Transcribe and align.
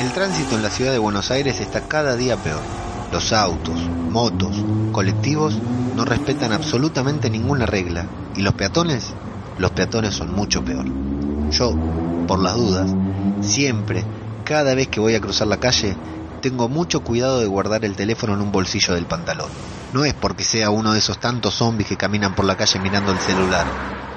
El 0.00 0.12
tránsito 0.12 0.56
en 0.56 0.62
la 0.62 0.70
ciudad 0.70 0.92
de 0.92 0.98
Buenos 0.98 1.30
Aires 1.30 1.60
está 1.60 1.82
cada 1.82 2.16
día 2.16 2.34
peor. 2.38 2.62
Los 3.12 3.34
autos, 3.34 3.78
motos, 4.08 4.56
colectivos 4.92 5.58
no 5.94 6.06
respetan 6.06 6.52
absolutamente 6.52 7.28
ninguna 7.28 7.66
regla. 7.66 8.06
¿Y 8.34 8.40
los 8.40 8.54
peatones? 8.54 9.12
Los 9.58 9.72
peatones 9.72 10.14
son 10.14 10.34
mucho 10.34 10.64
peor. 10.64 10.86
Yo, 11.50 11.76
por 12.26 12.38
las 12.38 12.56
dudas, 12.56 12.90
siempre, 13.42 14.02
cada 14.42 14.74
vez 14.74 14.88
que 14.88 15.00
voy 15.00 15.16
a 15.16 15.20
cruzar 15.20 15.48
la 15.48 15.60
calle, 15.60 15.94
tengo 16.40 16.70
mucho 16.70 17.00
cuidado 17.00 17.38
de 17.40 17.46
guardar 17.46 17.84
el 17.84 17.94
teléfono 17.94 18.32
en 18.32 18.40
un 18.40 18.52
bolsillo 18.52 18.94
del 18.94 19.04
pantalón. 19.04 19.50
No 19.92 20.06
es 20.06 20.14
porque 20.14 20.44
sea 20.44 20.70
uno 20.70 20.94
de 20.94 21.00
esos 21.00 21.18
tantos 21.18 21.56
zombies 21.56 21.90
que 21.90 21.98
caminan 21.98 22.34
por 22.34 22.46
la 22.46 22.56
calle 22.56 22.80
mirando 22.80 23.12
el 23.12 23.18
celular, 23.18 23.66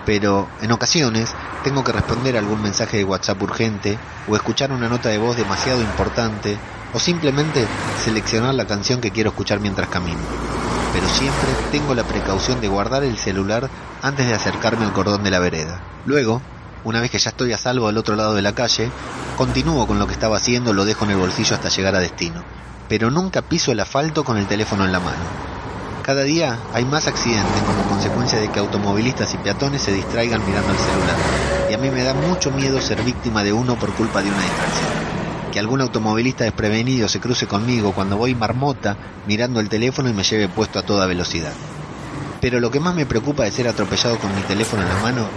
pero 0.06 0.48
en 0.62 0.72
ocasiones 0.72 1.30
tengo 1.64 1.84
que 1.84 1.94
responder 1.94 2.38
algún 2.38 2.62
mensaje 2.62 2.98
de 2.98 3.04
WhatsApp 3.04 3.42
urgente 3.42 3.98
o 4.28 4.36
escuchar 4.36 4.72
una 4.72 4.90
nota 4.90 5.10
de 5.10 5.18
voz 5.18 5.38
demasiado 5.38 5.82
importante 5.82 6.58
o 6.94 7.00
simplemente 7.00 7.66
seleccionar 8.04 8.54
la 8.54 8.68
canción 8.68 9.02
que 9.02 9.12
quiero 9.12 9.30
escuchar 9.30 9.60
mientras 9.60 9.88
camino. 9.88 10.20
Pero 10.94 11.08
siempre 11.08 11.48
tengo 11.72 11.96
la 11.96 12.04
precaución 12.04 12.62
de 12.62 12.68
guardar 12.68 13.04
el 13.04 13.18
celular 13.18 13.70
antes 14.02 14.28
de 14.28 14.34
acercarme 14.34 14.86
al 14.86 14.94
cordón 14.94 15.24
de 15.24 15.32
la 15.32 15.40
vereda. 15.40 15.82
Luego, 16.06 16.42
una 16.84 17.00
vez 17.00 17.10
que 17.10 17.18
ya 17.18 17.30
estoy 17.30 17.54
a 17.54 17.58
salvo 17.58 17.88
al 17.88 17.98
otro 17.98 18.16
lado 18.16 18.36
de 18.36 18.42
la 18.42 18.54
calle, 18.54 18.92
continúo 19.38 19.88
con 19.88 19.98
lo 19.98 20.06
que 20.06 20.14
estaba 20.14 20.38
haciendo, 20.38 20.74
lo 20.74 20.86
dejo 20.86 21.06
en 21.06 21.12
el 21.12 21.18
bolsillo 21.18 21.56
hasta 21.56 21.70
llegar 21.70 21.96
a 21.96 22.00
destino. 22.00 22.44
Pero 22.90 23.10
nunca 23.10 23.42
piso 23.42 23.72
el 23.72 23.80
asfalto 23.80 24.24
con 24.24 24.38
el 24.38 24.48
teléfono 24.48 24.86
en 24.86 24.92
la 24.92 25.00
mano. 25.00 25.53
Cada 26.04 26.24
día 26.24 26.60
hay 26.74 26.84
más 26.84 27.08
accidentes 27.08 27.62
como 27.62 27.82
consecuencia 27.88 28.38
de 28.38 28.50
que 28.50 28.60
automovilistas 28.60 29.34
y 29.34 29.38
peatones 29.38 29.84
se 29.84 29.94
distraigan 29.94 30.46
mirando 30.46 30.74
el 30.74 30.78
celular. 30.78 31.16
Y 31.70 31.74
a 31.74 31.78
mí 31.78 31.90
me 31.90 32.04
da 32.04 32.14
mucho 32.14 32.52
miedo 32.52 32.82
ser 32.82 33.02
víctima 33.04 33.42
de 33.42 33.54
uno 33.54 33.80
por 33.80 33.94
culpa 33.94 34.22
de 34.22 34.28
una 34.28 34.42
distracción. 34.42 34.90
Que 35.54 35.60
algún 35.60 35.80
automovilista 35.80 36.44
desprevenido 36.44 37.08
se 37.08 37.22
cruce 37.22 37.48
conmigo 37.48 37.94
cuando 37.94 38.18
voy 38.18 38.36
marmota 38.36 38.98
mirando 39.28 39.62
el 39.62 39.70
teléfono 39.70 40.10
y 40.10 40.14
me 40.14 40.24
lleve 40.24 40.50
puesto 40.50 40.78
a 40.78 40.84
toda 40.84 41.08
velocidad. 41.08 41.54
Pero 42.42 42.60
lo 42.60 42.70
que 42.70 42.82
más 42.82 42.96
me 42.96 43.06
preocupa 43.06 43.46
de 43.46 43.52
ser 43.52 43.70
atropellado 43.70 44.20
con 44.20 44.36
mi 44.36 44.42
teléfono 44.42 44.84
en 44.84 44.90
la 44.90 45.02
mano 45.02 45.28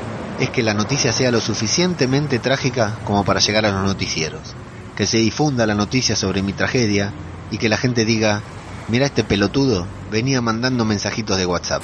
es 0.40 0.50
que 0.50 0.64
la 0.64 0.74
noticia 0.74 1.12
sea 1.12 1.30
lo 1.30 1.40
suficientemente 1.40 2.40
trágica 2.40 2.98
como 3.04 3.24
para 3.24 3.38
llegar 3.38 3.66
a 3.66 3.70
los 3.70 3.84
noticieros. 3.84 4.56
Que 4.96 5.06
se 5.06 5.18
difunda 5.18 5.64
la 5.64 5.76
noticia 5.76 6.16
sobre 6.16 6.42
mi 6.42 6.54
tragedia 6.54 7.12
y 7.52 7.58
que 7.58 7.68
la 7.68 7.76
gente 7.76 8.04
diga, 8.04 8.42
mira 8.88 9.06
este 9.06 9.22
pelotudo, 9.22 9.86
venía 10.10 10.40
mandando 10.40 10.84
mensajitos 10.84 11.38
de 11.38 11.46
WhatsApp. 11.46 11.82